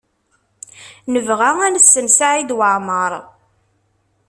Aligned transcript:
Nebɣa 1.13 1.49
ad 1.65 1.71
nessen 1.73 2.07
Saɛid 2.17 2.49
Waɛmaṛ. 2.57 3.11